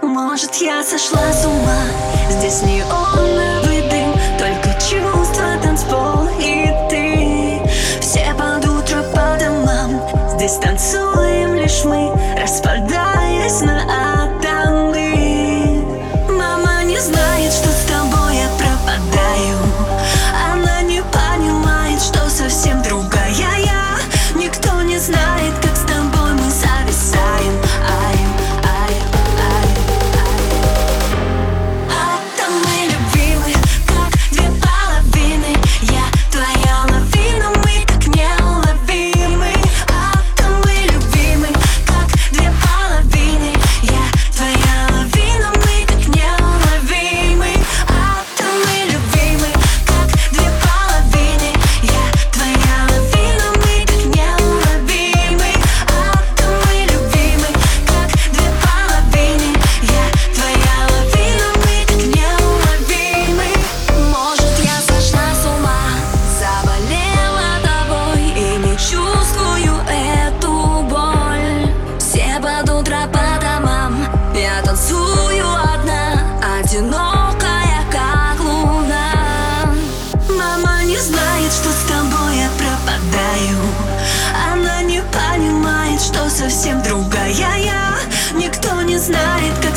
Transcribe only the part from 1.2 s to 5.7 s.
с ума? Здесь не он, а дым Только чувства,